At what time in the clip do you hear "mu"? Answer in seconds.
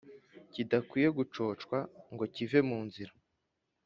2.69-2.77